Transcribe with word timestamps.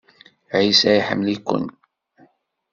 Ɛisa 0.57 0.91
iḥemmel-iken. 0.99 1.65